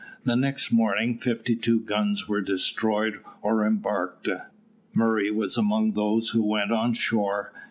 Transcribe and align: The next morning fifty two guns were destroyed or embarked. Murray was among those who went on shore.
The 0.25 0.35
next 0.35 0.71
morning 0.71 1.15
fifty 1.15 1.55
two 1.55 1.79
guns 1.79 2.27
were 2.27 2.41
destroyed 2.41 3.19
or 3.43 3.63
embarked. 3.67 4.27
Murray 4.95 5.29
was 5.29 5.57
among 5.57 5.91
those 5.91 6.29
who 6.29 6.41
went 6.43 6.71
on 6.71 6.95
shore. 6.95 7.53